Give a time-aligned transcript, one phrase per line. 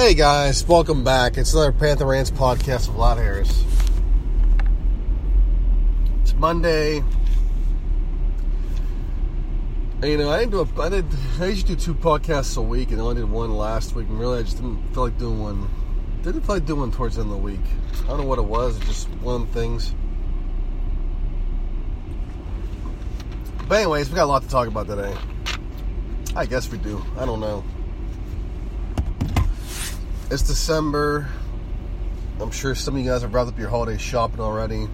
[0.00, 1.36] Hey guys, welcome back.
[1.36, 3.66] It's another Panther Rants podcast with Loud Harris.
[6.22, 7.00] It's Monday.
[10.00, 11.04] And, you know, I didn't do a, I did,
[11.38, 14.18] I usually do two podcasts a week, and I only did one last week, and
[14.18, 15.68] really I just didn't feel like doing one.
[16.22, 17.60] Didn't feel like doing one towards the end of the week.
[18.04, 19.94] I don't know what it was, just one of the things.
[23.68, 25.14] But anyways, we got a lot to talk about today.
[26.34, 27.04] I guess we do.
[27.18, 27.62] I don't know.
[30.32, 31.28] It's December.
[32.40, 34.86] I'm sure some of you guys have wrapped up your holiday shopping already.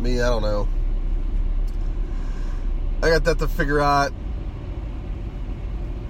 [0.00, 0.66] Me, I don't know.
[3.04, 4.12] I got that to figure out.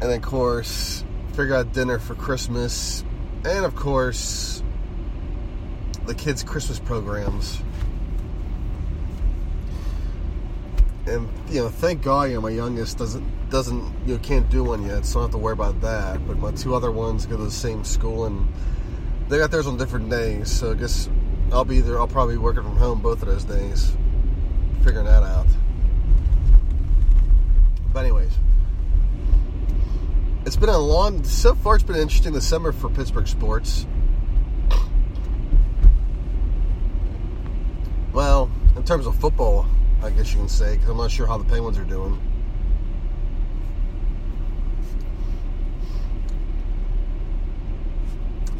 [0.00, 3.04] And of course, figure out dinner for Christmas.
[3.44, 4.62] And, of course,
[6.06, 7.60] the kids' Christmas programs.
[11.06, 14.64] and you know, thank God, you know, my youngest doesn't doesn't you know can't do
[14.64, 16.26] one yet, so I don't have to worry about that.
[16.26, 18.48] But my two other ones go to the same school, and
[19.28, 20.50] they got theirs on different days.
[20.50, 21.08] So I guess
[21.52, 22.00] I'll be there.
[22.00, 23.92] I'll probably be working from home both of those days,
[24.82, 25.46] figuring that out.
[27.92, 28.32] But anyways,
[30.46, 31.22] it's been a long.
[31.22, 33.86] So far, it's been an interesting December for Pittsburgh sports.
[38.14, 39.66] Well, in terms of football,
[40.02, 42.18] I guess you can say, because I'm not sure how the Penguins are doing.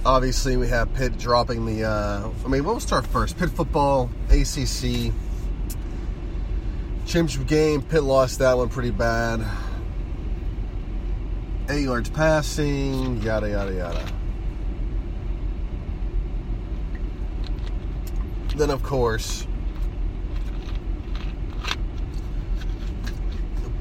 [0.05, 1.85] Obviously, we have Pitt dropping the.
[1.85, 3.39] Uh, I mean, we'll start first.
[3.39, 5.13] Pitt football, ACC
[7.07, 7.83] championship game.
[7.83, 9.47] Pitt lost that one pretty bad.
[11.69, 14.13] Eight yards passing, yada yada yada.
[18.57, 19.47] Then, of course,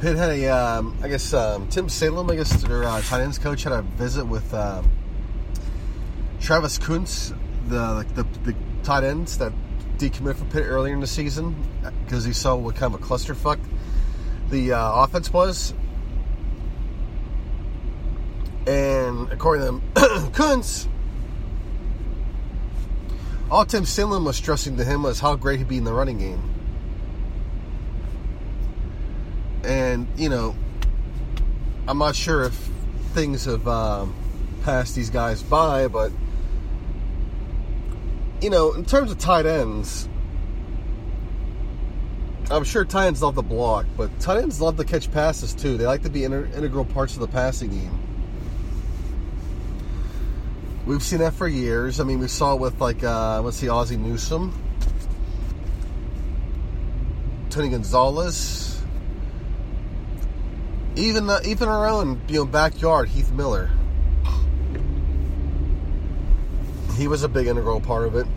[0.01, 3.39] Pitt had a, um, I guess um, Tim Salem, I guess their uh, tight ends
[3.39, 4.83] coach had a visit with uh,
[6.41, 7.33] Travis Kuntz,
[7.67, 9.53] the, the the tight ends that
[9.97, 11.55] decommitted from Pitt earlier in the season
[12.03, 13.59] because he saw what kind of a clusterfuck
[14.49, 15.73] the uh, offense was.
[18.67, 20.87] And according to Kuntz,
[23.49, 26.17] all Tim Salem was stressing to him was how great he'd be in the running
[26.17, 26.41] game.
[29.63, 30.55] And, you know,
[31.87, 32.53] I'm not sure if
[33.13, 34.15] things have um,
[34.63, 36.11] passed these guys by, but,
[38.41, 40.07] you know, in terms of tight ends,
[42.49, 45.77] I'm sure tight ends love the block, but tight ends love to catch passes too.
[45.77, 47.99] They like to be inter- integral parts of the passing game.
[50.85, 51.99] We've seen that for years.
[51.99, 54.51] I mean, we saw it with, like, uh, let's see, Ozzie Newsome,
[57.51, 58.71] Tony Gonzalez
[60.95, 63.69] even uh, even our own you know backyard Heath Miller.
[67.01, 68.27] He was a big integral part of it.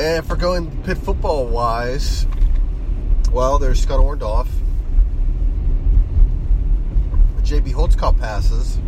[0.00, 2.26] And for going Pitt football wise,
[3.30, 4.48] well, there's Scott Orndoff.
[7.44, 7.70] J.P.
[7.70, 8.78] Holtz caught passes.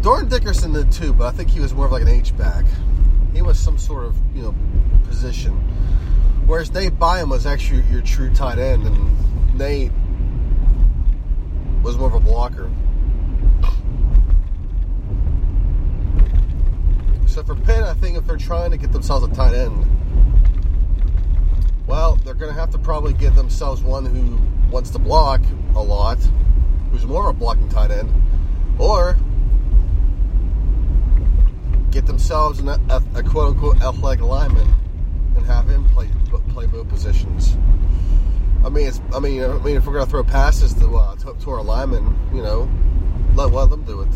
[0.00, 2.64] Dorin Dickerson did too, but I think he was more of like an H back.
[3.32, 4.54] He was some sort of you know
[5.08, 5.50] position.
[6.46, 9.90] Whereas Nate Byham was actually your true tight end, and Nate
[11.84, 12.70] was more of a blocker.
[17.26, 19.84] So for Pitt, I think if they're trying to get themselves a tight end,
[21.86, 24.38] well, they're going to have to probably get themselves one who
[24.72, 25.42] wants to block
[25.74, 26.18] a lot,
[26.90, 28.10] who's more of a blocking tight end,
[28.78, 29.18] or
[31.90, 34.74] get themselves an, a, a quote unquote athletic lineman
[35.36, 36.08] and have him play
[36.48, 37.58] play both positions.
[38.64, 41.34] I mean, it's, I mean, I mean, if we're gonna throw passes to, uh, to,
[41.34, 42.68] to our linemen, you know,
[43.34, 44.08] let one of them do it.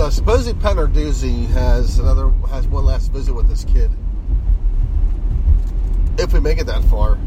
[0.00, 3.90] uh, supposedly Pat Narduzzi has another has one last visit with this kid.
[6.18, 7.18] If we make it that far.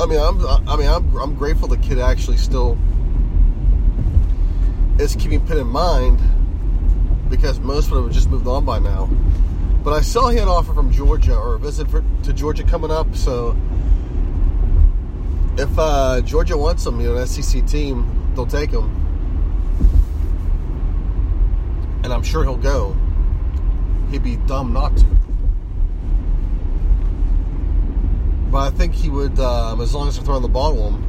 [0.00, 2.78] I mean, I'm I mean I'm I'm grateful the kid actually still
[4.98, 6.20] is keeping Pitt in mind
[7.28, 9.10] because most of them would have just moved on by now.
[9.82, 12.64] But I saw he had an offer from Georgia or a visit for, to Georgia
[12.64, 13.56] coming up, so
[15.58, 18.94] if uh, Georgia wants him, you know, an SEC team, they'll take him.
[22.04, 22.96] And I'm sure he'll go.
[24.10, 25.04] He'd be dumb not to.
[28.50, 31.04] But I think he would, um, as long as they're throwing the ball to him.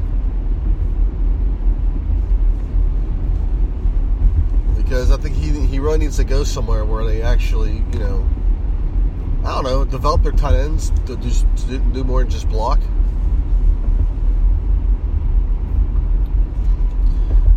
[4.75, 8.27] Because I think he, he really needs to go somewhere where they actually, you know,
[9.49, 12.79] I don't know, develop their tight ends to do, to do more than just block.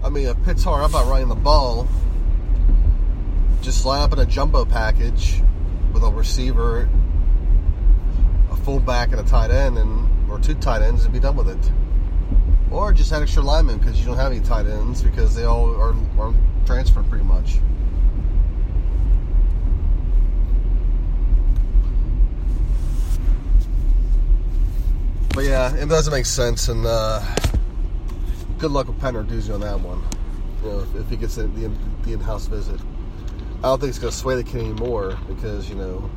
[0.03, 1.87] I mean, if Pitt's hard about running the ball,
[3.61, 5.43] just line up in a jumbo package
[5.93, 6.89] with a receiver,
[8.51, 11.51] a fullback, and a tight end, and or two tight ends, and be done with
[11.51, 11.73] it.
[12.71, 15.75] Or just add extra linemen because you don't have any tight ends because they all
[15.75, 16.35] are, are
[16.65, 17.59] transferred pretty much.
[25.35, 27.23] But yeah, it doesn't make sense, and uh,
[28.59, 30.03] good luck with Pat Narduzzi on that one.
[30.63, 31.71] You know, if, if he gets the, the,
[32.03, 32.79] the in-house visit,
[33.59, 36.11] I don't think it's going to sway the kid anymore because you know.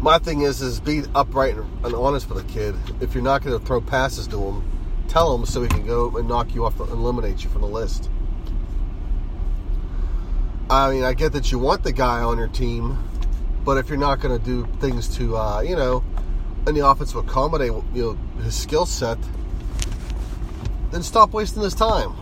[0.00, 2.76] My thing is, is be upright and, honest with a kid.
[3.00, 4.62] If you're not going to throw passes to him,
[5.08, 7.68] tell him so he can go and knock you off, and eliminate you from the
[7.68, 8.10] list.
[10.68, 12.98] I mean, I get that you want the guy on your team,
[13.64, 16.02] but if you're not going to do things to, uh, you know,
[16.66, 19.18] in the offense to accommodate, you know, his skill set,
[20.90, 22.14] then stop wasting his time.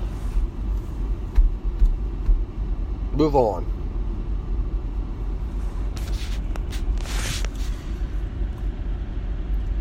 [3.13, 3.65] Move on.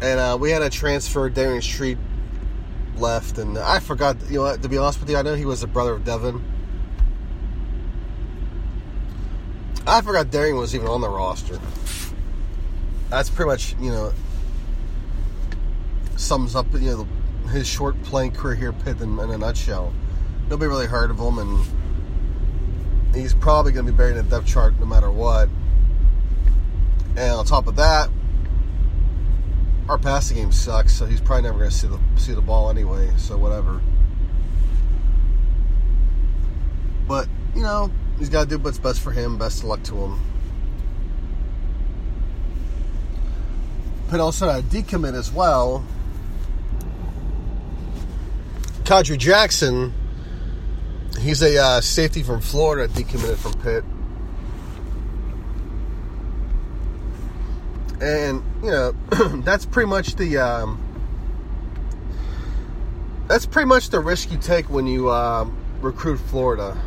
[0.01, 1.97] And uh, we had a transfer, Darian Street
[2.97, 4.17] left, and I forgot.
[4.29, 6.43] You know, to be honest with you, I know he was a brother of Devin.
[9.87, 11.59] I forgot Darian was even on the roster.
[13.09, 14.13] That's pretty much, you know,
[16.15, 17.07] sums up, you know,
[17.49, 19.93] his short playing career here Pitt in, in a nutshell.
[20.49, 21.65] Nobody really heard of him, and
[23.15, 25.49] he's probably going to be buried in the depth chart no matter what.
[27.15, 28.09] And on top of that,
[29.87, 32.71] our passing game sucks, so he's probably never going to see the see the ball
[32.71, 33.11] anyway.
[33.17, 33.81] So whatever.
[37.07, 39.37] But you know, he's got to do what's best for him.
[39.37, 40.19] Best of luck to him.
[44.09, 45.83] But also a decommit as well.
[48.83, 49.93] Kadri Jackson,
[51.19, 53.83] he's a uh, safety from Florida, decommitted from Pitt.
[57.99, 58.91] And, you know,
[59.43, 60.37] that's pretty much the.
[60.37, 60.81] Um,
[63.27, 65.49] that's pretty much the risk you take when you uh,
[65.81, 66.77] recruit Florida.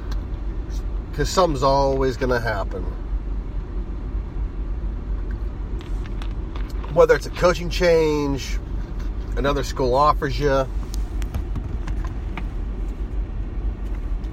[1.18, 2.84] Because something's always going to happen.
[6.94, 8.56] Whether it's a coaching change,
[9.36, 10.64] another school offers you,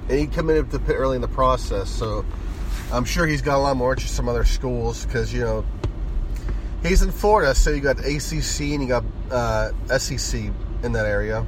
[0.08, 1.90] and he committed to Pitt early in the process.
[1.90, 2.24] So
[2.92, 5.64] I'm sure he's got a lot more interest from other schools because you know
[6.84, 10.52] he's in Florida, so you got ACC and you got uh, SEC
[10.84, 11.44] in that area.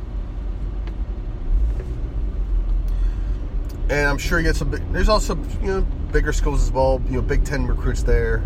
[3.90, 4.70] And I'm sure you get some.
[4.92, 5.80] There's also you know
[6.12, 7.00] bigger schools as well.
[7.06, 8.44] You know, Big Ten recruits there.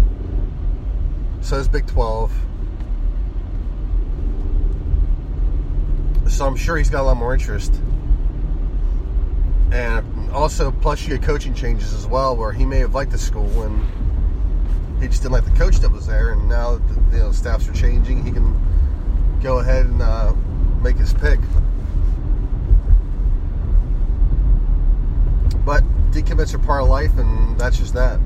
[1.41, 2.33] So is Big Twelve.
[6.29, 7.75] So I'm sure he's got a lot more interest.
[9.73, 13.19] And also, plus you get coaching changes as well, where he may have liked the
[13.19, 13.85] school when
[15.01, 17.69] he just didn't like the coach that was there, and now the you know, staffs
[17.69, 18.57] are changing, he can
[19.43, 20.33] go ahead and uh,
[20.81, 21.41] make his pick.
[25.65, 28.21] But decommits are part of life, and that's just that.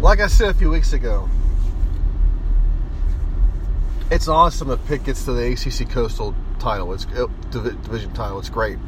[0.00, 1.28] Like I said a few weeks ago,
[4.10, 6.92] it's awesome if Pitt gets to the ACC Coastal title.
[6.92, 8.38] It's uh, division title.
[8.40, 8.78] It's great,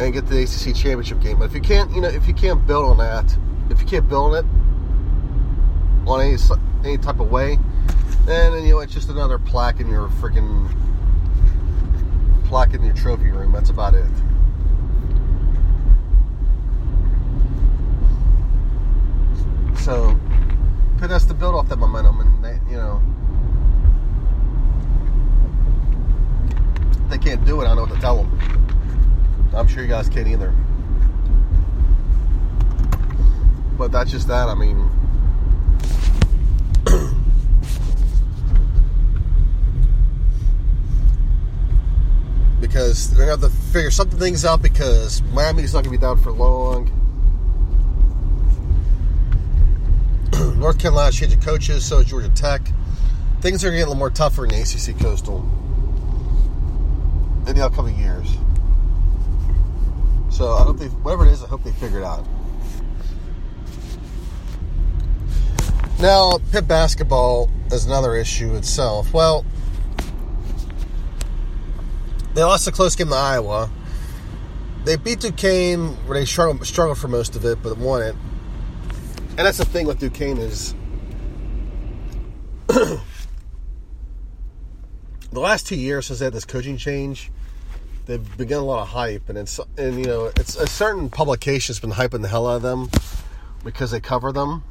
[0.00, 1.38] and get the ACC championship game.
[1.38, 3.36] But if you can't, you know, if you can't build on that,
[3.70, 6.38] if you can't build on it on any
[6.84, 7.58] any type of way,
[8.28, 10.68] then you know it's just another plaque in your freaking
[12.44, 13.52] plaque in your trophy room.
[13.52, 14.06] That's about it.
[19.78, 20.18] So
[20.98, 23.00] Pitt has to build off that momentum, and they, you know,
[27.08, 27.64] they can't do it.
[27.64, 29.50] I don't know what to tell them.
[29.54, 30.54] I'm sure you guys can't either.
[33.78, 34.48] But that's just that.
[34.48, 34.90] I mean,
[42.68, 45.98] because they're going to have to figure some things out because Miami's not going to
[45.98, 46.90] be down for long.
[50.58, 52.70] North Carolina changing coaches, so is Georgia Tech.
[53.40, 55.38] Things are getting a little more tougher in the ACC Coastal
[57.46, 58.36] in the upcoming years.
[60.30, 62.26] So I hope they, whatever it is, I hope they figure it out.
[66.00, 69.12] Now, Pitt basketball is another issue itself.
[69.12, 69.44] Well,
[72.38, 73.68] they lost a close game to Iowa.
[74.84, 78.14] They beat Duquesne, where they struggled, struggled for most of it, but won it.
[79.30, 80.72] And that's the thing with Duquesne is
[82.68, 83.00] the
[85.32, 87.32] last two years since they had this coaching change,
[88.06, 91.80] they've begun a lot of hype, and it's and you know it's a certain publication's
[91.80, 92.88] been hyping the hell out of them
[93.64, 94.62] because they cover them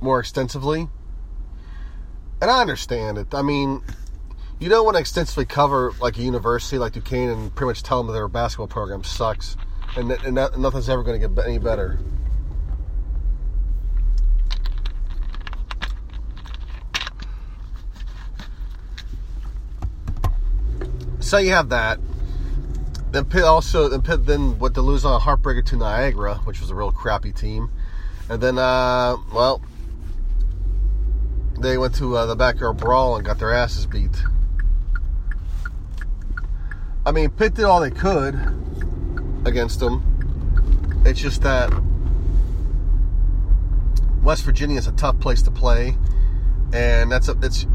[0.00, 0.88] more extensively,
[2.40, 3.34] and I understand it.
[3.34, 3.82] I mean,
[4.60, 7.98] you don't want to extensively cover like a university like Duquesne and pretty much tell
[7.98, 9.56] them that their basketball program sucks,
[9.96, 11.98] and, and that, nothing's ever going to get any better.
[21.20, 22.00] So you have that.
[23.10, 26.60] Then Pitt also then Pitt then what to lose on a heartbreaker to Niagara, which
[26.60, 27.70] was a real crappy team,
[28.28, 29.62] and then uh, well
[31.60, 34.22] they went to uh, the backyard brawl and got their asses beat.
[37.08, 38.34] I mean, Pitt did all they could
[39.46, 41.02] against them.
[41.06, 41.72] It's just that
[44.22, 45.96] West Virginia is a tough place to play,
[46.74, 47.66] and that's a, it's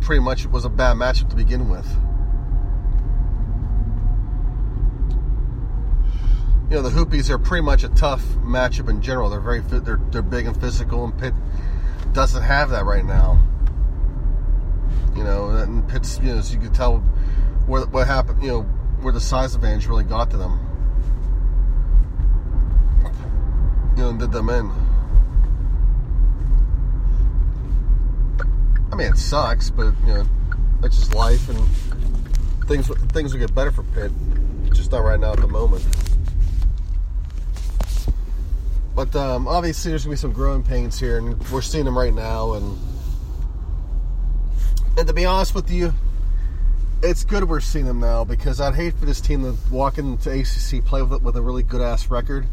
[0.00, 1.88] pretty much was a bad matchup to begin with.
[6.70, 9.28] you know the Hoopies are pretty much a tough matchup in general.
[9.28, 11.34] They're very they're they're big and physical, and Pitt
[12.12, 13.42] doesn't have that right now.
[15.16, 17.02] You know, and Pitt's you know so you can tell
[17.66, 18.42] where what happened.
[18.42, 18.62] You know
[19.02, 20.58] where the size advantage really got to them.
[23.96, 24.70] You know, and did them in.
[28.90, 30.26] I mean, it sucks, but you know,
[30.80, 31.58] that's just life, and
[32.66, 34.12] things things will get better for Pitt.
[34.72, 35.84] Just not right now at the moment.
[38.94, 42.12] But um, obviously, there's gonna be some growing pains here, and we're seeing them right
[42.12, 42.52] now.
[42.52, 42.78] And
[44.98, 45.94] and to be honest with you,
[47.02, 50.30] it's good we're seeing them now because I'd hate for this team to walk into
[50.30, 52.46] ACC play with with a really good ass record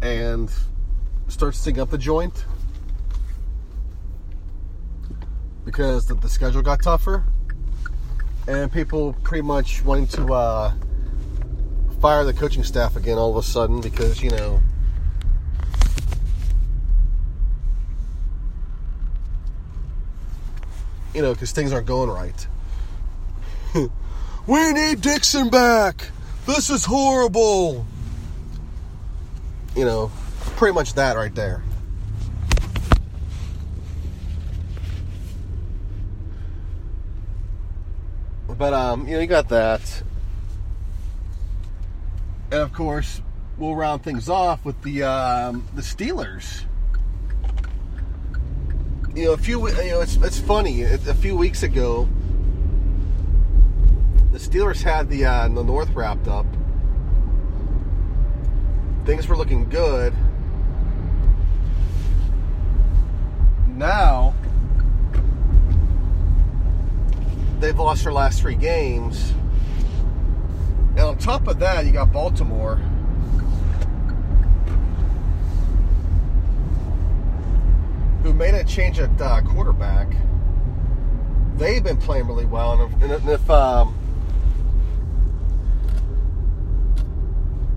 [0.00, 0.50] and
[1.28, 2.44] start sticking up the joint
[5.64, 7.24] because the, the schedule got tougher
[8.48, 10.72] and people pretty much wanting to uh,
[12.00, 14.60] fire the coaching staff again all of a sudden because you know
[21.14, 22.46] you know, because things aren't going right.
[24.46, 26.08] we need Dixon back.
[26.46, 27.86] This is horrible.
[29.76, 30.10] You know,
[30.56, 31.62] pretty much that right there.
[38.48, 40.02] But um, you know, you got that.
[42.50, 43.22] And of course,
[43.56, 46.64] we'll round things off with the um, the Steelers
[49.14, 50.82] you know, a few, you know, it's it's funny.
[50.82, 52.08] A few weeks ago,
[54.32, 56.46] the Steelers had the uh, the North wrapped up.
[59.04, 60.14] Things were looking good.
[63.68, 64.34] Now
[67.60, 69.32] they've lost their last three games,
[70.90, 72.80] and on top of that, you got Baltimore
[78.22, 80.08] who made a change at uh, quarterback,
[81.56, 82.72] they've been playing really well.
[82.72, 83.99] And if, and if um,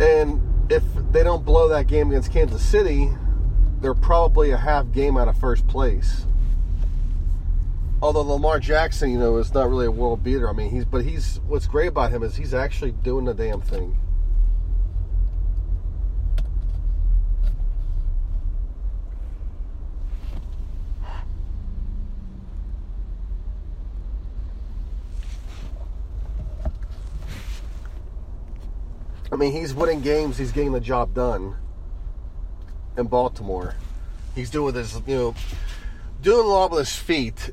[0.03, 0.41] and
[0.71, 3.09] if they don't blow that game against Kansas City,
[3.79, 6.25] they're probably a half game out of first place.
[8.01, 10.49] Although Lamar Jackson, you know, is not really a world beater.
[10.49, 13.61] I mean, he's but he's what's great about him is he's actually doing the damn
[13.61, 13.97] thing.
[29.33, 30.37] I mean, he's winning games.
[30.37, 31.55] He's getting the job done
[32.95, 33.73] in Baltimore.
[34.35, 35.35] He's doing with his, you know,
[36.21, 37.49] doing a lot with his feet.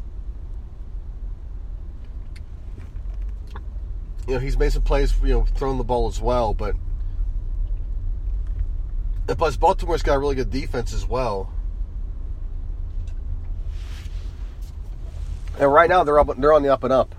[4.28, 6.76] You know, he's made some plays, you know, throwing the ball as well, but
[9.26, 11.50] and plus Baltimore's got a really good defense as well.
[15.58, 17.14] And right now they're up, they're on the up and up.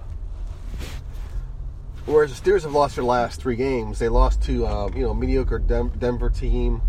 [2.06, 5.14] Whereas the Steelers have lost their last three games, they lost to uh, you know
[5.14, 6.82] mediocre Dem- Denver team.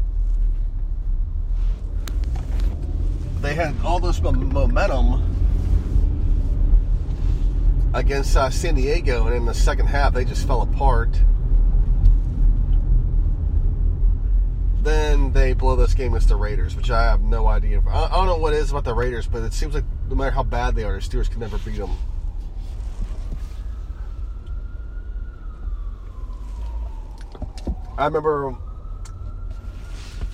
[3.40, 5.33] They had all this momentum
[7.92, 11.21] against uh, San Diego, and in the second half they just fell apart.
[14.83, 17.83] Then they blow this game against the Raiders, which I have no idea.
[17.87, 20.33] I don't know what it is about the Raiders, but it seems like no matter
[20.33, 21.97] how bad they are, the Steelers can never beat them.
[27.99, 28.56] I remember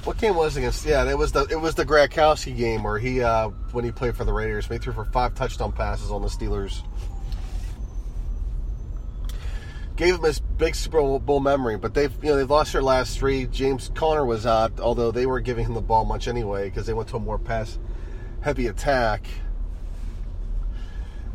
[0.05, 0.87] what game was it against?
[0.87, 4.17] Yeah, it was the it was the Gronkowski game where he uh, when he played
[4.17, 6.83] for the Raiders, he threw for five touchdown passes on the Steelers.
[9.97, 13.19] Gave him this big Super Bowl memory, but they've you know they've lost their last
[13.19, 13.47] three.
[13.47, 16.95] James Conner was out, although they were giving him the ball much anyway because they
[16.95, 17.79] went to a more pass
[18.41, 19.27] heavy attack.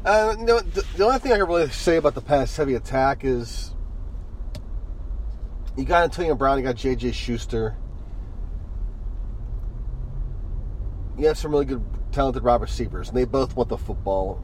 [0.06, 2.74] Uh, you know, the, the only thing I can really say about the pass heavy
[2.74, 3.74] attack is
[5.75, 7.75] you got Antonio Brown, you got JuJu Schuster.
[11.18, 14.44] You have some really good, talented wide receivers, and they both want the football.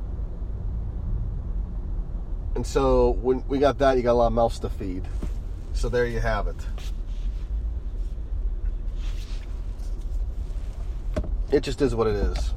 [2.56, 5.08] And so when we got that, you got a lot of mouths to feed.
[5.74, 6.56] So there you have it.
[11.52, 12.54] It just is what it is.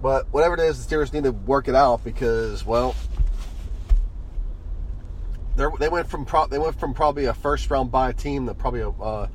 [0.00, 2.94] But whatever it is, the Steelers need to work it out because, well,
[5.58, 8.82] they went from pro, they went from probably a first round bye team to probably
[8.82, 9.26] uh,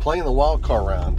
[0.00, 1.18] playing the wild card round.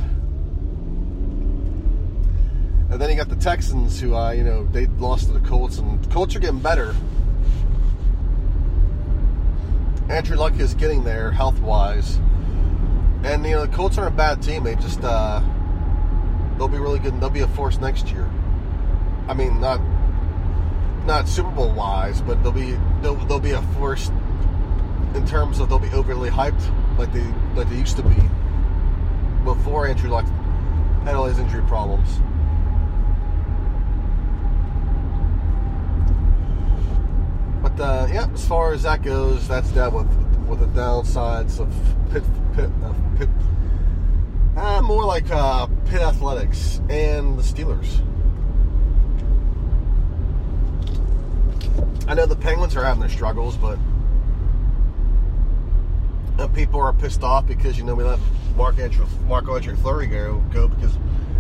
[2.92, 5.78] And then you got the Texans, who uh, you know they lost to the Colts,
[5.80, 6.94] and Colts are getting better.
[10.10, 12.18] Andrew Luck is getting there health wise,
[13.24, 14.64] and you know the Colts aren't a bad team.
[14.64, 15.42] They just uh,
[16.58, 17.20] they'll be really good.
[17.22, 18.30] They'll be a force next year.
[19.28, 19.80] I mean, not
[21.06, 24.12] not Super Bowl wise, but they'll be they'll, they'll be a force
[25.16, 26.62] in terms of they'll be overly hyped
[26.98, 27.24] like they
[27.56, 28.16] like they used to be
[29.44, 30.26] before Andrew Luck
[31.04, 32.20] had all his injury problems.
[37.62, 40.08] But uh, yeah, as far as that goes, that's that with
[40.48, 41.74] with the downsides of
[42.12, 42.24] Pitt
[42.54, 43.30] Pitt, uh, Pitt
[44.58, 48.02] uh, more like uh, Pitt Athletics and the Steelers.
[52.08, 53.80] I know the Penguins are having their struggles, but
[56.38, 58.20] and people are pissed off because you know we let
[58.56, 60.98] Marc-Andre Mark Andrew Fleury go go because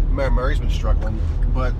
[0.09, 1.19] Matt Murray's been struggling,
[1.53, 1.73] but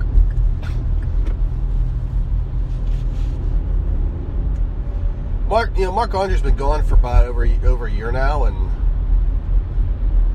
[5.48, 8.70] Mark you know Marc-Andre's been gone for about over over a year now, and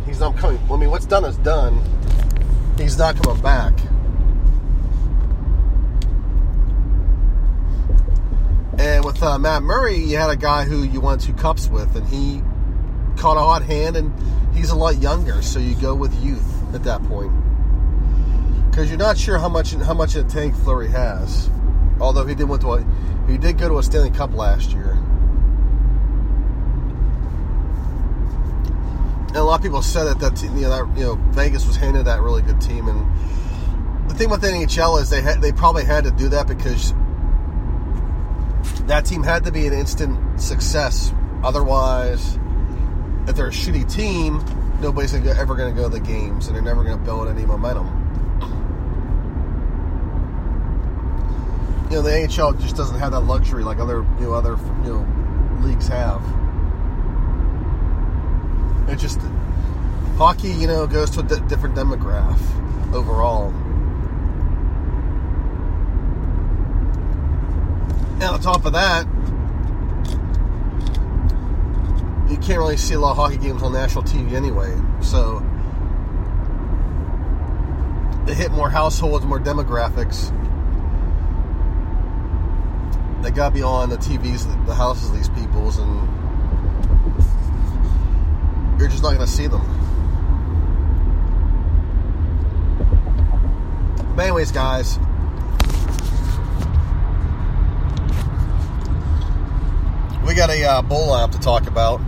[0.07, 0.61] he's not coming.
[0.71, 1.83] I mean, what's done is done.
[2.79, 3.79] He's not coming back.
[8.79, 11.95] And with uh, Matt Murray, you had a guy who you won two cups with,
[11.97, 12.41] and he
[13.21, 14.13] caught a hot hand, and
[14.55, 17.33] he's a lot younger, so you go with youth at that point
[18.71, 21.51] because you're not sure how much how much of a tank Fleury has.
[22.01, 22.87] Although he did went to a,
[23.29, 24.93] he did go to a Stanley Cup last year.
[29.29, 31.77] And a lot of people said that that you know that you know Vegas was
[31.77, 35.53] handed that really good team, and the thing with the NHL is they had, they
[35.53, 36.95] probably had to do that because
[38.87, 41.13] that team had to be an instant success.
[41.45, 42.39] Otherwise,
[43.31, 44.45] if they're a shitty team,
[44.81, 47.47] nobody's ever going to go to the games, and they're never going to build any
[47.47, 47.87] momentum.
[51.91, 54.93] You know, the AHL just doesn't have that luxury like other you know other you
[54.93, 56.23] know leagues have.
[58.89, 59.21] It just
[60.17, 63.51] hockey, you know, goes to a d- different demographic overall.
[68.15, 69.07] And on top of that,
[72.31, 74.73] you can't really see a lot of hockey games on national TV anyway.
[75.03, 75.41] So
[78.25, 80.31] they hit more households, more demographics.
[83.23, 86.09] They gotta be on the TVs, the houses of these peoples, and
[88.79, 89.63] you're just not gonna see them.
[94.15, 94.99] But anyways, guys.
[100.25, 102.01] We got a uh, bowl lineup to talk about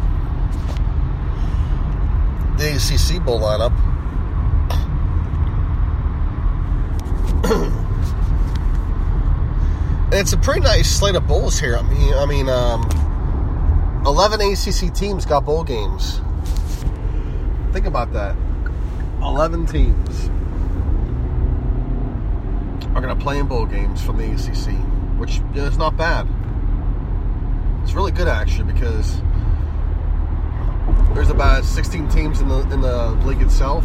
[2.63, 3.73] the ACC bowl lineup.
[10.13, 11.77] it's a pretty nice slate of bowls here.
[11.77, 12.83] I mean, I mean, um,
[14.07, 16.21] eleven ACC teams got bowl games.
[17.73, 18.37] Think about that.
[19.21, 20.29] Eleven teams
[22.95, 24.73] are going to play in bowl games from the ACC,
[25.19, 26.29] which you know, is not bad.
[27.83, 29.21] It's really good actually because
[31.15, 33.85] there's about 16 teams in the in the league itself,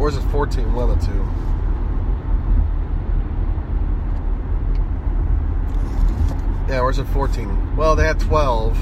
[0.00, 0.72] or is it 14?
[0.72, 1.28] One of the two.
[6.68, 7.76] Yeah, or is it 14?
[7.76, 8.76] Well, they had 12.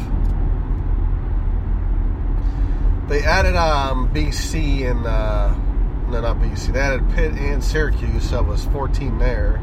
[3.08, 5.54] They added um, BC and uh,
[6.08, 6.72] no, not BC.
[6.72, 9.62] They added Pitt and Syracuse, so it was 14 there.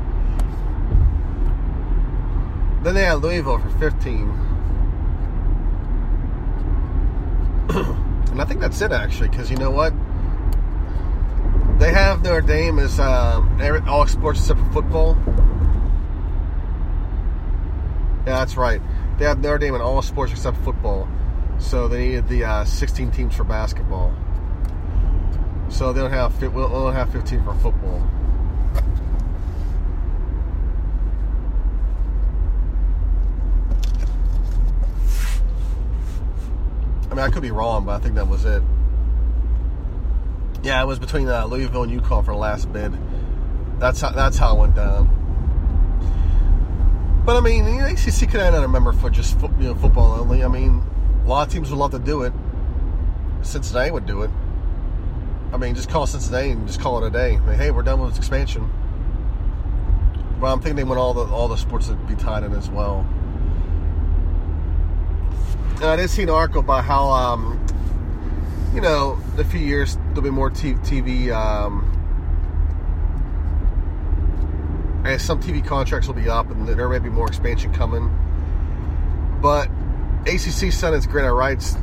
[2.83, 4.52] Then they had Louisville for 15.
[8.31, 9.93] and I think that's it, actually, because you know what?
[11.79, 13.41] They have Notre Dame as uh,
[13.87, 15.17] all sports except for football.
[18.25, 18.81] Yeah, that's right.
[19.17, 21.07] They have Notre Dame in all sports except football.
[21.57, 24.13] So they needed the uh, 16 teams for basketball.
[25.69, 28.07] So they don't have we'll have 15 for football.
[37.13, 38.63] I mean, I could be wrong, but I think that was it.
[40.63, 42.91] Yeah, it was between uh, Louisville and UConn for the last bid.
[43.79, 45.11] That's how that's how it went down.
[47.23, 50.43] But I mean, the ACC could add another member for just you know football only.
[50.43, 50.81] I mean,
[51.23, 52.33] a lot of teams would love to do it.
[53.43, 54.31] Cincinnati would do it.
[55.51, 57.35] I mean, just call Cincinnati and just call it a day.
[57.35, 58.73] I mean, hey, we're done with expansion.
[60.41, 62.71] But I'm thinking they want all the all the sports to be tied in as
[62.71, 63.07] well.
[65.81, 67.65] I did see an article about how, um,
[68.73, 71.31] you know, in a few years there'll be more TV.
[71.31, 71.89] Um,
[75.05, 78.09] and some TV contracts will be up, and there may be more expansion coming.
[79.41, 79.69] But
[80.25, 81.75] ACC signed its grant rights,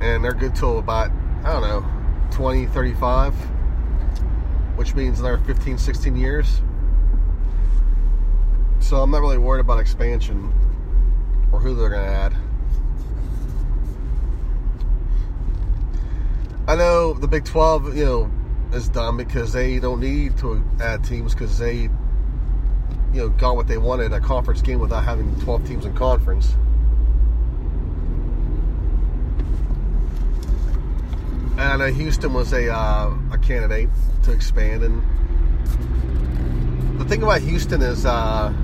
[0.00, 1.10] and they're good till about
[1.44, 1.84] I don't know
[2.30, 3.34] 20, 35,
[4.76, 6.60] which means another 15, 16 years.
[8.78, 10.52] So I'm not really worried about expansion
[11.52, 12.49] or who they're going to add.
[16.70, 18.30] I know the Big 12, you know,
[18.72, 21.90] is done because they don't need to add teams because they, you
[23.12, 26.54] know, got what they wanted a conference game without having 12 teams in conference.
[31.58, 33.88] And I know Houston was a uh, a candidate
[34.22, 35.02] to expand, and
[37.00, 38.54] the thing about Houston is uh,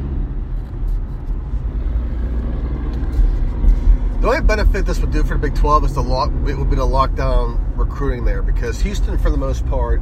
[4.21, 6.31] the only benefit this would do for the Big 12 is the lock.
[6.47, 10.01] It would be to lock down recruiting there because Houston, for the most part,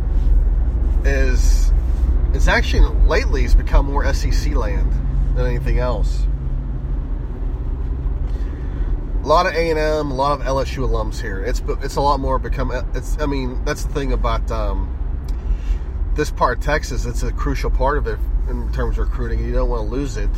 [1.04, 1.72] is
[2.32, 4.92] it's actually lately it's become more SEC land
[5.36, 6.26] than anything else
[9.24, 11.42] a lot of A and M, a lot of LSU alums here.
[11.42, 12.70] It's it's a lot more become.
[12.94, 14.90] It's I mean that's the thing about um,
[16.14, 17.06] this part of Texas.
[17.06, 18.18] It's a crucial part of it
[18.50, 19.42] in terms of recruiting.
[19.42, 20.30] You don't want to lose it.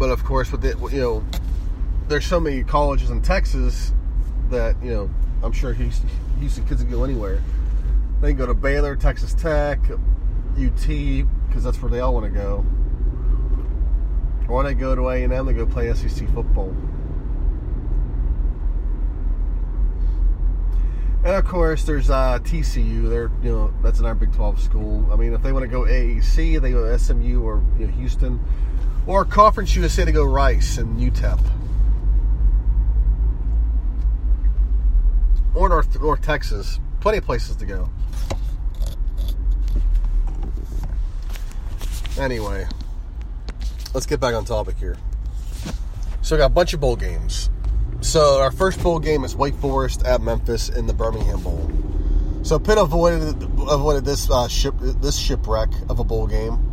[0.00, 1.24] But of course, with it, you know,
[2.08, 3.92] there's so many colleges in Texas
[4.48, 5.10] that you know
[5.42, 6.08] I'm sure Houston,
[6.38, 7.42] Houston kids can go anywhere.
[8.22, 9.78] They can go to Baylor, Texas Tech,
[10.58, 12.64] UT, because that's where they all want to go.
[14.48, 16.74] Or they go to A and M to go play SEC football.
[21.22, 23.10] And of course, there's uh, TCU.
[23.10, 25.12] They're you know that's in our Big 12 school.
[25.12, 28.40] I mean, if they want to go AEC, they go SMU or you know, Houston,
[29.06, 31.40] or Conference USA to go Rice and UTEP,
[35.54, 36.80] or North North Texas.
[37.00, 37.88] Plenty of places to go.
[42.18, 42.66] Anyway
[43.94, 44.96] let's get back on topic here.
[46.22, 47.50] So we got a bunch of bowl games.
[48.00, 51.70] So our first bowl game is Wake Forest at Memphis in the Birmingham Bowl.
[52.42, 56.69] So Pitt avoided avoided this uh, ship this shipwreck of a bowl game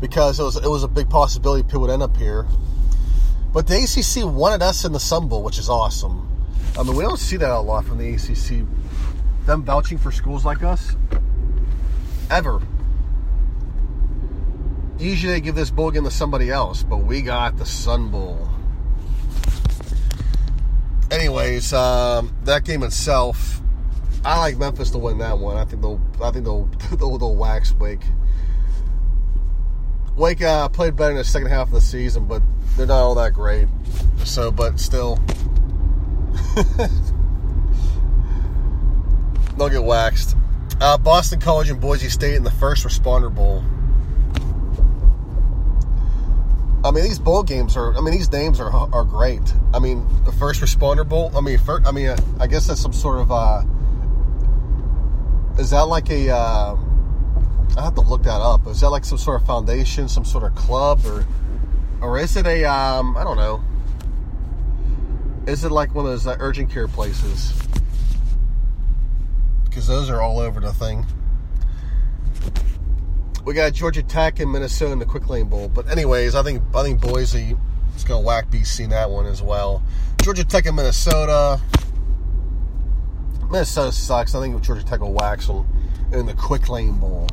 [0.00, 2.46] because it was it was a big possibility Pitt would end up here.
[3.52, 6.26] But the ACC wanted us in the Sun Bowl, which is awesome.
[6.78, 8.66] I mean, we don't see that a lot from the ACC.
[9.44, 10.94] Them vouching for schools like us,
[12.30, 12.62] ever.
[14.98, 18.48] Usually they give this bowl game to somebody else, but we got the Sun Bowl.
[21.10, 23.60] Anyways, um, that game itself,
[24.24, 25.56] I like Memphis to win that one.
[25.56, 26.64] I think they'll, I think they'll,
[26.96, 28.02] they'll, they'll wax Wake.
[30.16, 32.42] Wake uh, played better in the second half of the season, but
[32.76, 33.68] they're not all that great.
[34.24, 35.18] So, but still,
[39.56, 40.36] they'll get waxed.
[40.80, 43.62] Uh, Boston College and Boise State in the first responder bowl.
[46.82, 47.94] I mean, these bowl games are.
[47.96, 49.42] I mean, these names are are great.
[49.74, 51.30] I mean, the first responder bowl.
[51.36, 53.30] I mean, first, I mean, uh, I guess that's some sort of.
[53.30, 53.62] Uh,
[55.58, 56.30] is that like a?
[56.30, 56.76] Uh,
[57.76, 58.66] I have to look that up.
[58.66, 61.26] Is that like some sort of foundation, some sort of club, or,
[62.00, 62.64] or is it a?
[62.64, 63.62] Um, I don't know.
[65.46, 67.52] Is it like one of those uh, urgent care places?
[69.64, 71.06] Because those are all over the thing.
[73.44, 75.68] We got Georgia Tech and Minnesota in the Quick Lane Bowl.
[75.68, 77.56] But anyways, I think I think Boise
[77.96, 79.82] is going to whack BC in that one as well.
[80.22, 81.60] Georgia Tech and Minnesota.
[83.50, 84.34] Minnesota sucks.
[84.34, 85.66] I think Georgia Tech will wax them
[86.12, 87.26] in the Quick Lane Bowl.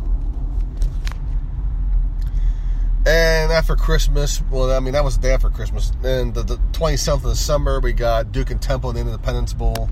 [3.07, 5.93] And after Christmas, well, I mean, that was the day after Christmas.
[6.03, 9.89] And the, the 27th of December, we got Duke and Temple in the Independence Bowl.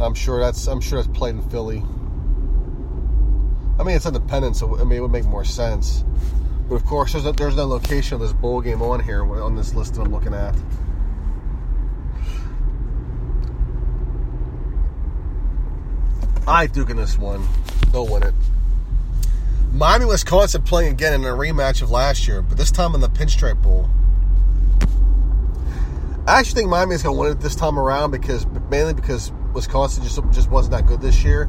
[0.00, 1.78] I'm sure that's I'm sure that's played in Philly.
[3.78, 6.04] I mean, it's Independence, so I mean, it would make more sense.
[6.68, 9.54] But of course, there's no, there's no location of this bowl game on here on
[9.54, 10.56] this list that I'm looking at.
[16.48, 17.46] I Duke in this one.
[17.92, 18.34] They'll win it.
[19.72, 23.08] Miami, Wisconsin playing again in a rematch of last year, but this time in the
[23.08, 23.88] Pinstripe Bowl.
[26.26, 29.32] I actually think Miami is going to win it this time around because mainly because
[29.54, 31.48] Wisconsin just just wasn't that good this year.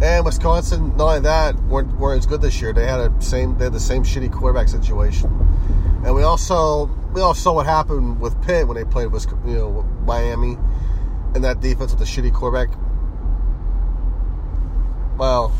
[0.00, 2.72] And Wisconsin, not only that, weren't, weren't as good this year.
[2.72, 5.28] They had a same they had the same shitty quarterback situation.
[6.04, 9.54] And we also we all saw what happened with Pitt when they played with you
[9.54, 10.56] know Miami
[11.34, 12.78] and that defense with the shitty quarterback.
[15.18, 15.52] Well,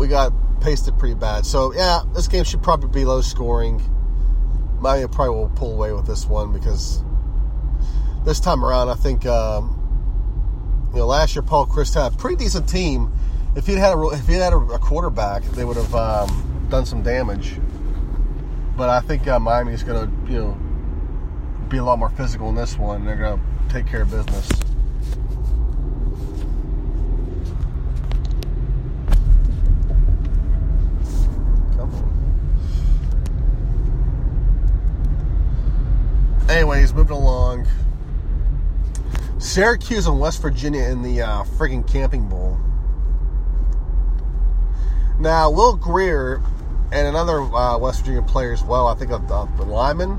[0.00, 0.32] we got
[0.62, 1.44] pasted pretty bad.
[1.44, 3.82] So yeah, this game should probably be low scoring.
[4.80, 7.04] Miami probably will pull away with this one because
[8.24, 9.26] this time around, I think.
[9.26, 9.76] Um,
[10.92, 13.12] you know, last year Paul Chryst had a pretty decent team.
[13.54, 17.02] If he'd had a, if he'd had a, quarterback, they would have um, done some
[17.02, 17.60] damage.
[18.76, 20.58] But I think uh, Miami's going to, you know,
[21.68, 23.04] be a lot more physical in this one.
[23.04, 24.48] They're going to take care of business.
[36.50, 37.68] Anyways, moving along.
[39.38, 41.44] Syracuse and West Virginia in the uh,
[41.86, 42.58] Camping Bowl.
[45.20, 46.42] Now, Will Grier
[46.90, 50.18] and another uh, West Virginia player as well, I think of uh, the Lyman,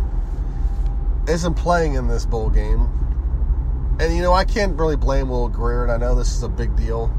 [1.28, 2.88] isn't playing in this bowl game.
[4.00, 6.50] And, you know, I can't really blame Will Grier, and I know this is a
[6.50, 7.14] big deal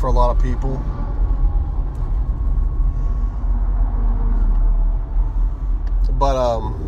[0.00, 0.82] for a lot of people.
[6.18, 6.79] But, um,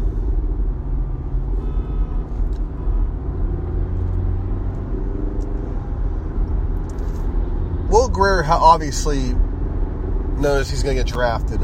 [7.92, 9.34] Will Grier obviously
[10.40, 11.60] knows he's going to get drafted,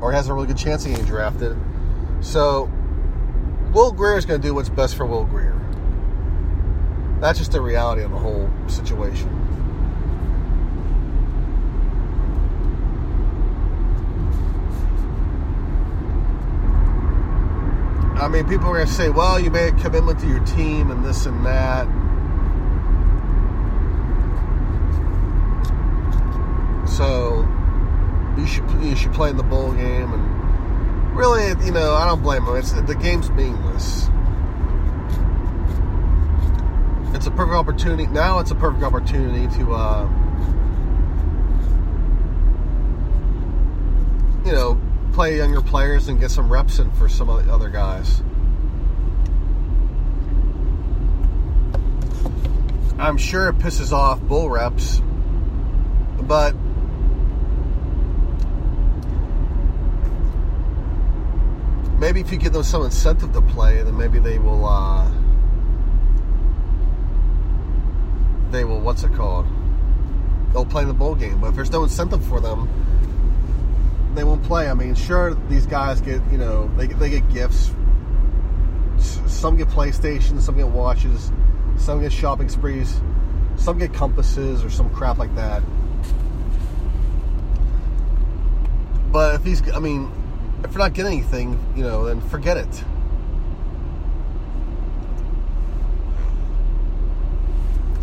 [0.00, 1.54] or has a really good chance of getting drafted.
[2.22, 2.70] So,
[3.74, 5.52] Will Grier is going to do what's best for Will Grier.
[7.20, 9.28] That's just the reality of the whole situation.
[18.18, 20.90] I mean, people are going to say, well, you made a commitment to your team
[20.90, 21.86] and this and that.
[26.96, 27.46] So
[28.38, 32.22] you should you should play in the bowl game, and really, you know, I don't
[32.22, 32.56] blame them.
[32.56, 34.08] It's the game's meaningless.
[37.14, 38.06] It's a perfect opportunity.
[38.06, 40.08] Now it's a perfect opportunity to, uh,
[44.46, 44.80] you know,
[45.12, 48.22] play younger players and get some reps in for some of the other guys.
[52.98, 55.02] I'm sure it pisses off bull reps,
[56.22, 56.54] but
[61.98, 64.64] maybe if you give them some incentive to play, then maybe they will.
[64.64, 65.10] Uh,
[68.50, 68.80] they will.
[68.80, 69.46] What's it called?
[70.52, 71.40] They'll play in the bowl game.
[71.40, 72.68] But if there's no incentive for them,
[74.14, 74.68] they won't play.
[74.68, 77.72] I mean, sure, these guys get you know they they get gifts.
[79.26, 81.30] Some get PlayStations, some get watches,
[81.76, 83.00] some get shopping sprees,
[83.56, 85.62] some get compasses or some crap like that.
[89.12, 90.10] But if these, I mean,
[90.66, 92.84] if you're not getting anything, you know, then forget it.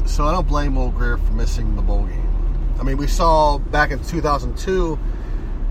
[0.05, 2.75] So I don't blame Will Grier for missing the bowl game.
[2.79, 4.99] I mean, we saw back in 2002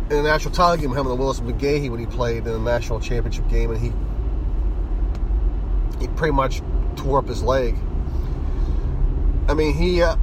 [0.03, 3.01] in the national title game him and Willis McGahee when he played in the national
[3.01, 3.93] championship game, and he
[6.01, 6.61] he pretty much
[6.97, 7.77] tore up his leg.
[9.49, 10.17] I mean, he uh,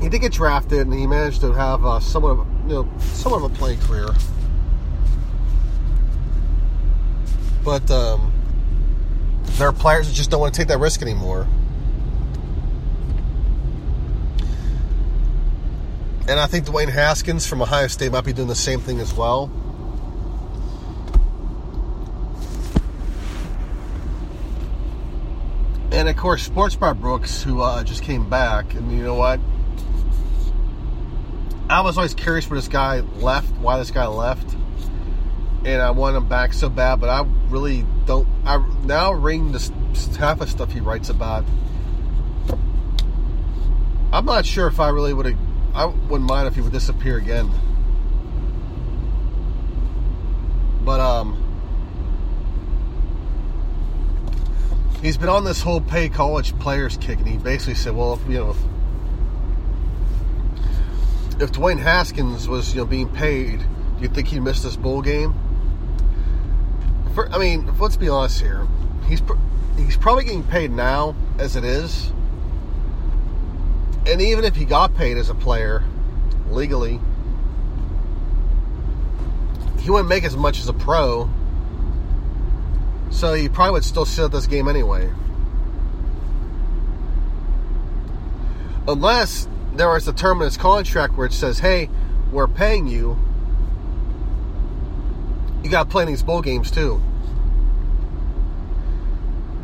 [0.00, 3.42] he did get drafted, and he managed to have uh, somewhat of you know somewhat
[3.42, 4.08] of a playing career.
[7.66, 8.32] But um,
[9.58, 11.48] there are players that just don't want to take that risk anymore.
[16.28, 19.12] And I think Dwayne Haskins from Ohio State might be doing the same thing as
[19.12, 19.50] well.
[25.90, 29.40] And of course, Sports by Brooks, who uh, just came back, and you know what?
[31.68, 34.55] I was always curious where this guy left, why this guy left,
[35.66, 38.28] and I want him back so bad, but I really don't.
[38.44, 39.58] I now reading the
[40.16, 41.44] half of stuff he writes about.
[44.12, 45.36] I'm not sure if I really would have
[45.74, 47.50] I wouldn't mind if he would disappear again.
[50.84, 51.42] But um
[55.02, 58.20] he's been on this whole pay college players kick, and he basically said, "Well, if,
[58.28, 58.56] you know, if,
[61.42, 65.02] if Dwayne Haskins was you know being paid, do you think he'd miss this bowl
[65.02, 65.34] game?"
[67.16, 68.64] For, I mean, let's be honest here.
[69.08, 69.20] He's
[69.76, 72.12] he's probably getting paid now as it is
[74.06, 75.82] and even if he got paid as a player
[76.50, 77.00] legally,
[79.80, 81.28] he wouldn't make as much as a pro.
[83.10, 85.10] So he probably would still sit at this game anyway.
[88.86, 91.90] Unless there was a term in his contract where it says, hey,
[92.30, 93.18] we're paying you.
[95.66, 97.02] You got to play in these bowl games too.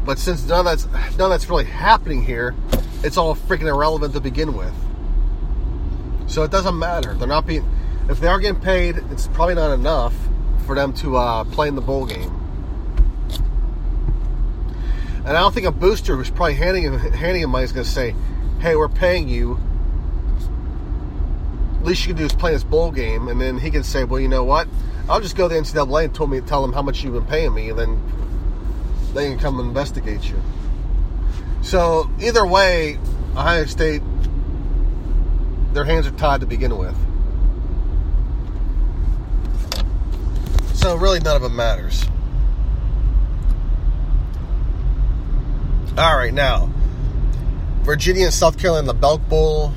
[0.04, 0.84] But since none of that's
[1.16, 2.56] none of that's really happening here,
[3.04, 4.74] it's all freaking irrelevant to begin with.
[6.26, 7.14] So it doesn't matter.
[7.14, 7.64] They're not being,
[8.08, 10.12] if they are getting paid, it's probably not enough
[10.66, 12.36] for them to uh, play in the bowl game.
[15.24, 17.84] And I don't think a booster who's probably handing him, handing him money is going
[17.84, 18.16] to say,
[18.58, 19.60] hey, we're paying you.
[21.78, 23.28] At least you can do is play this bowl game.
[23.28, 24.66] And then he can say, well, you know what?
[25.08, 27.26] I'll just go to the NCAA and told me, tell them how much you've been
[27.26, 27.70] paying me.
[27.70, 28.02] And then
[29.14, 30.40] they can come investigate you.
[31.62, 32.98] So either way,
[33.32, 34.02] Ohio State,
[35.72, 36.96] their hands are tied to begin with.
[40.74, 42.04] So really, none of it matters.
[45.96, 46.72] All right, now
[47.82, 49.72] Virginia and South Carolina in the Belk Bowl.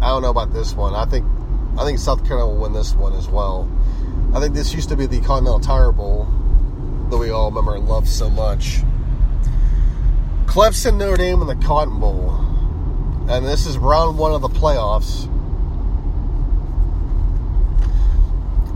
[0.00, 0.94] I don't know about this one.
[0.94, 1.26] I think
[1.76, 3.68] I think South Carolina will win this one as well.
[4.32, 6.28] I think this used to be the Continental Tire Bowl
[7.10, 8.78] that we all remember and love so much.
[10.46, 12.30] Clemson Notre Dame in the Cotton Bowl.
[13.28, 15.28] And this is round one of the playoffs.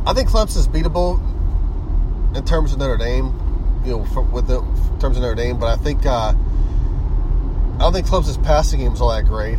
[0.07, 1.19] I think Clemson's beatable
[2.37, 4.61] in terms of Notre Dame, you know, with the
[5.01, 6.35] terms of Notre Dame, but I think uh,
[7.75, 9.59] I don't think Clemson's passing game is all that great.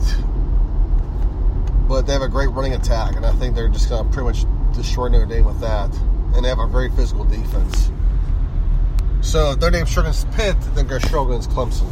[1.87, 4.25] But they have a great running attack, and I think they're just going to pretty
[4.25, 5.93] much destroy Notre Dame with that.
[6.33, 7.91] And they have a very physical defense.
[9.21, 11.91] So if their name's struggling Pitt, then they're struggling Clemson.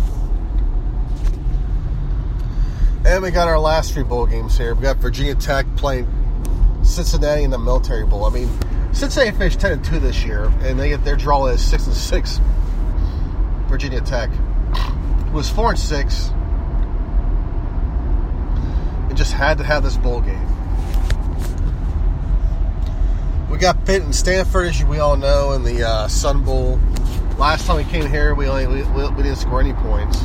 [3.05, 4.75] And we got our last three bowl games here.
[4.75, 6.07] We got Virginia Tech playing
[6.83, 8.25] Cincinnati in the Military Bowl.
[8.25, 8.49] I mean,
[8.93, 11.95] Cincinnati finished ten and two this year, and they get their draw is six and
[11.95, 12.39] six.
[13.67, 14.29] Virginia Tech
[15.33, 16.29] was four and six,
[19.09, 20.52] and just had to have this bowl game.
[23.53, 26.79] We got Pitt and Stanford, as we all know, in the uh, Sun Bowl.
[27.37, 30.19] Last time we came here, we only we, we didn't score any points.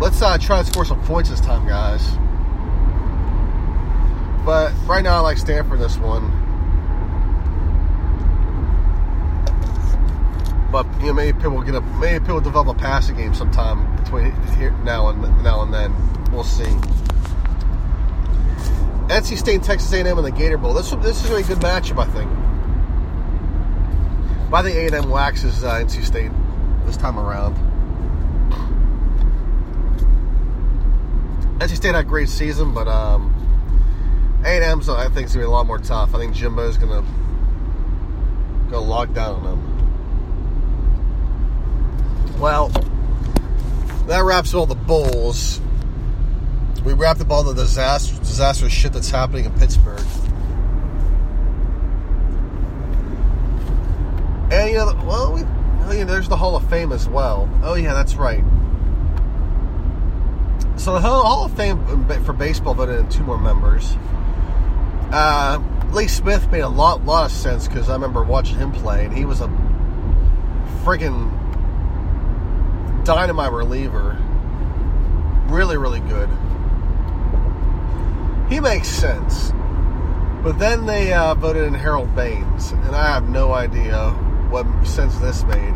[0.00, 2.12] Let's uh, try to score some points this time, guys.
[4.46, 6.30] But right now, I like Stanford this one.
[10.72, 14.32] But you know, maybe people get a maybe people develop a passing game sometime between
[14.56, 15.94] here now and now and then.
[16.32, 16.74] We'll see.
[19.08, 20.74] NC State, and Texas A&M, in the Gator Bowl.
[20.74, 22.30] This this is a good matchup, I think
[24.54, 26.30] by the A&M waxes uh, NC State
[26.86, 27.56] this time around.
[31.58, 33.34] NC State had a great season, but um,
[34.44, 36.14] A&M's I think is gonna be a lot more tough.
[36.14, 37.04] I think Jimbo's gonna
[38.70, 39.60] go log down on them.
[42.38, 42.68] Well,
[44.06, 45.60] that wraps all the bowls.
[46.82, 50.04] We wrapped up all the disaster, disastrous shit that's happening in Pittsburgh.
[54.50, 55.40] And you know, well, we,
[55.96, 57.48] you know, there's the Hall of Fame as well.
[57.62, 58.44] Oh yeah, that's right.
[60.76, 63.96] So the Hall of Fame for baseball voted in two more members.
[65.10, 65.62] Uh,
[65.92, 69.16] Lee Smith made a lot, lot of sense because I remember watching him play, and
[69.16, 69.46] he was a
[70.84, 71.32] friggin'
[73.04, 74.18] dynamite reliever.
[75.46, 76.28] Really, really good.
[78.54, 79.50] He makes sense.
[80.44, 84.10] But then they uh, voted in Harold Baines, and I have no idea
[84.48, 85.74] what sense this made.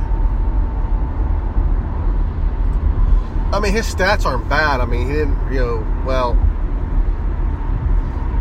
[3.53, 4.81] I mean, his stats aren't bad.
[4.81, 6.35] I mean, he didn't, you know, well,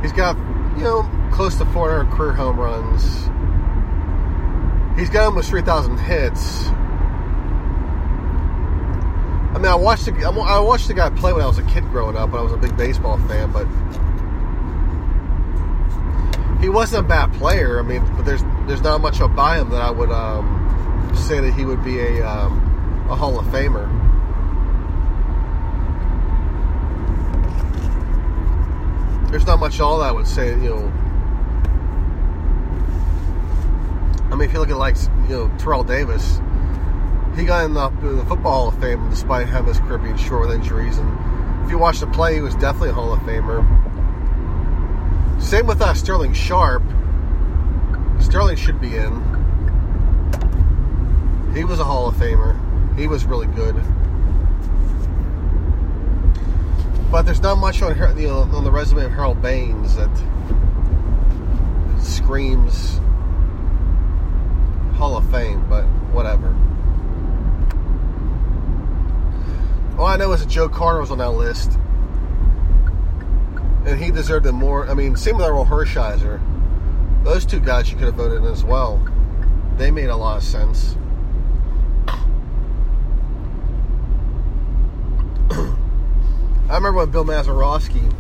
[0.04, 0.38] he's got,
[0.78, 3.04] you know, close to 400 career home runs.
[5.00, 6.68] He's got almost 3,000 hits.
[9.48, 11.86] I mean, I watched the, I watched the guy play when I was a kid
[11.86, 12.30] growing up.
[12.30, 13.66] And I was a big baseball fan, but
[16.60, 17.80] he wasn't a bad player.
[17.80, 21.54] I mean, but there's there's not much about him that I would um, say that
[21.54, 23.88] he would be a um, a Hall of Famer.
[29.30, 30.50] There's not much all that I would say.
[30.50, 30.94] You know,
[34.32, 34.96] I mean, if you look at like
[35.28, 36.40] you know Terrell Davis,
[37.36, 40.48] he got in the, the Football Hall of Fame despite having his career being short
[40.48, 40.98] with injuries.
[40.98, 43.87] And if you watch the play, he was definitely a Hall of Famer.
[45.40, 46.84] Same with uh, Sterling Sharpe.
[48.20, 49.14] Sterling should be in.
[51.56, 52.56] He was a Hall of Famer.
[52.98, 53.76] He was really good.
[57.12, 60.10] But there's not much on you know, on the resume of Harold Baines that
[62.02, 63.00] screams
[64.98, 66.56] Hall of Fame, but whatever.
[69.98, 71.78] All I know is that Joe Carter was on that list,
[73.88, 74.88] and he deserved it more.
[74.90, 76.42] I mean, same with Orel Hershiser.
[77.24, 79.02] Those two guys you could have voted in as well.
[79.78, 80.98] They made a lot of sense.
[85.50, 88.14] I remember when Bill Mazeroski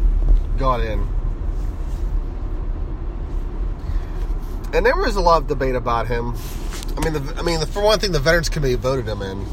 [0.57, 1.05] got in.
[4.74, 6.34] And there was a lot of debate about him.
[6.95, 9.45] I mean, the, I mean, the, for one thing, the Veterans Committee voted him in.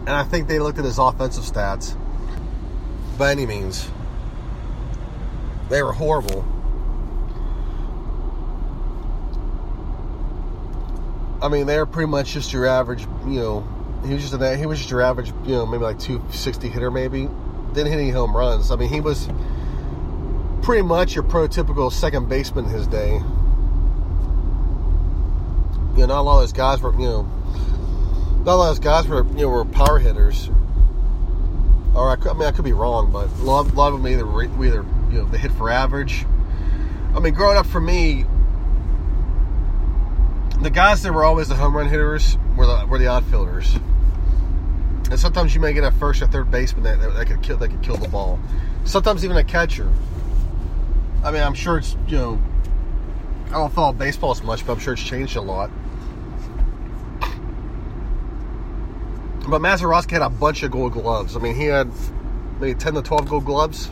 [0.00, 1.96] And I think they looked at his offensive stats.
[3.18, 3.88] By any means,
[5.68, 6.44] they were horrible.
[11.42, 13.02] I mean, they're pretty much just your average.
[13.26, 13.68] You know,
[14.06, 15.28] he was just an, he was just your average.
[15.44, 17.28] You know, maybe like two sixty hitter, maybe.
[17.72, 18.70] Didn't hit any home runs.
[18.70, 19.28] I mean, he was
[20.62, 23.12] pretty much your prototypical second baseman his day.
[25.94, 26.92] You know, not a lot of those guys were.
[26.92, 27.28] You know,
[28.44, 29.26] not a lot of those guys were.
[29.26, 30.48] You know, were power hitters.
[31.94, 34.10] Or I, I mean, I could be wrong, but a lot, a lot of them
[34.10, 36.24] either either you know they hit for average.
[37.14, 38.24] I mean, growing up for me,
[40.62, 43.74] the guys that were always the home run hitters were the were the outfielders.
[45.10, 47.56] And sometimes you may get a first or third baseman that, that, that could kill
[47.58, 48.38] that could kill the ball.
[48.84, 49.90] Sometimes even a catcher.
[51.24, 52.40] I mean, I'm sure it's you know,
[53.48, 55.70] I don't follow baseball as much, but I'm sure it's changed a lot.
[59.50, 61.34] But Mazeroski had a bunch of gold gloves.
[61.34, 61.90] I mean, he had
[62.60, 63.90] maybe 10 to 12 gold gloves.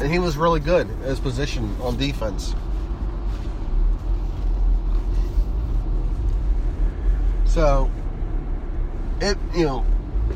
[0.00, 2.56] And he was really good at his position on defense.
[7.44, 7.88] So,
[9.20, 9.86] it you know,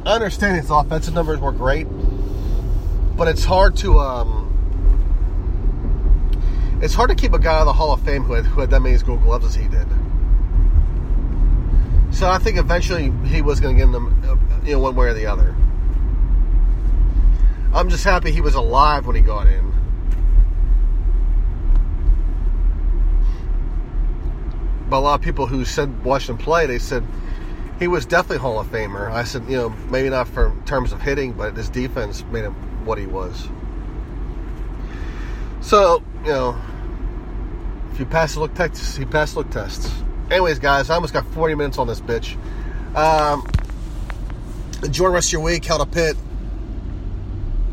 [0.06, 1.86] I understand his offensive numbers were great,
[3.16, 4.40] but it's hard to um,
[6.80, 8.60] it's hard to keep a guy out of the Hall of Fame who had, who
[8.60, 9.86] had that many gold gloves as he did.
[12.14, 15.08] So I think eventually he was going to get them, uh, you know, one way
[15.08, 15.52] or the other.
[17.74, 19.72] I'm just happy he was alive when he got in.
[24.88, 27.04] But a lot of people who said watched him play, they said
[27.80, 29.10] he was definitely Hall of Famer.
[29.10, 32.54] I said, you know, maybe not for terms of hitting, but his defense made him
[32.86, 33.48] what he was.
[35.60, 36.60] So, you know,
[37.90, 40.03] if you pass the look test, he passed look tests.
[40.30, 42.36] Anyways, guys, I almost got 40 minutes on this bitch.
[42.96, 43.46] Um,
[44.82, 45.64] enjoy rest of your week.
[45.64, 46.16] Hail to Pitt.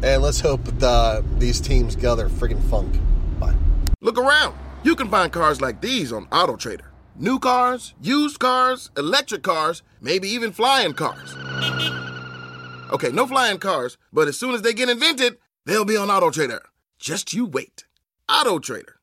[0.04, 0.62] And let's hope
[1.38, 3.00] these teams get their freaking funk.
[3.40, 3.56] Bye.
[4.02, 4.56] Look around.
[4.84, 6.86] You can find cars like these on AutoTrader.
[7.16, 11.36] New cars, used cars, electric cars, maybe even flying cars.
[12.92, 16.62] Okay, no flying cars, but as soon as they get invented, they'll be on AutoTrader.
[16.98, 17.86] Just you wait.
[18.28, 18.94] AutoTrader.